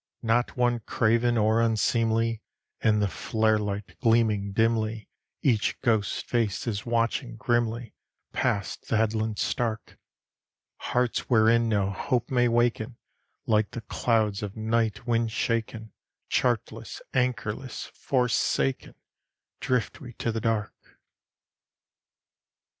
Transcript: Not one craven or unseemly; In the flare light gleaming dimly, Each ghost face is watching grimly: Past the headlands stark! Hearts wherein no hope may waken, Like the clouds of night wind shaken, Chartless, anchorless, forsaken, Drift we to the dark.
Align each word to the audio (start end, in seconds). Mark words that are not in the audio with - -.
Not 0.23 0.57
one 0.57 0.79
craven 0.79 1.37
or 1.37 1.61
unseemly; 1.61 2.41
In 2.83 3.01
the 3.01 3.07
flare 3.07 3.59
light 3.59 3.99
gleaming 3.99 4.51
dimly, 4.51 5.07
Each 5.43 5.79
ghost 5.81 6.25
face 6.27 6.65
is 6.65 6.87
watching 6.87 7.35
grimly: 7.35 7.93
Past 8.33 8.87
the 8.87 8.97
headlands 8.97 9.43
stark! 9.43 9.99
Hearts 10.77 11.29
wherein 11.29 11.69
no 11.69 11.91
hope 11.91 12.31
may 12.31 12.47
waken, 12.47 12.97
Like 13.45 13.69
the 13.69 13.81
clouds 13.81 14.41
of 14.41 14.57
night 14.57 15.05
wind 15.05 15.31
shaken, 15.31 15.93
Chartless, 16.29 17.03
anchorless, 17.13 17.91
forsaken, 17.93 18.95
Drift 19.59 20.01
we 20.01 20.13
to 20.13 20.31
the 20.31 20.41
dark. 20.41 20.73